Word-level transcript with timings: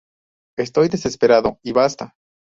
Estoy 0.57 0.87
desesperado, 0.89 1.59
y 1.61 1.73
basta". 1.73 2.15